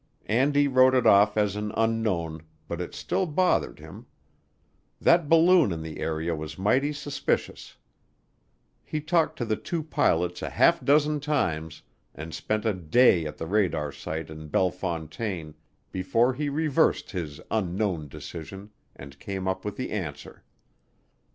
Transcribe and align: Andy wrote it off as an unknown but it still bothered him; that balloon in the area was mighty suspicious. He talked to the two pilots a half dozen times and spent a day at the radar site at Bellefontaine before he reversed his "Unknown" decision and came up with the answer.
Andy 0.25 0.67
wrote 0.67 0.95
it 0.95 1.05
off 1.05 1.37
as 1.37 1.55
an 1.55 1.71
unknown 1.77 2.41
but 2.67 2.81
it 2.81 2.95
still 2.95 3.27
bothered 3.27 3.77
him; 3.77 4.07
that 4.99 5.29
balloon 5.29 5.71
in 5.71 5.83
the 5.83 5.99
area 5.99 6.35
was 6.35 6.57
mighty 6.57 6.91
suspicious. 6.91 7.77
He 8.83 8.99
talked 8.99 9.37
to 9.37 9.45
the 9.45 9.57
two 9.57 9.83
pilots 9.83 10.41
a 10.41 10.49
half 10.49 10.83
dozen 10.83 11.19
times 11.19 11.83
and 12.15 12.33
spent 12.33 12.65
a 12.65 12.73
day 12.73 13.27
at 13.27 13.37
the 13.37 13.45
radar 13.45 13.91
site 13.91 14.31
at 14.31 14.51
Bellefontaine 14.51 15.53
before 15.91 16.33
he 16.33 16.49
reversed 16.49 17.11
his 17.11 17.39
"Unknown" 17.51 18.07
decision 18.07 18.71
and 18.95 19.19
came 19.19 19.47
up 19.47 19.63
with 19.63 19.77
the 19.77 19.91
answer. 19.91 20.43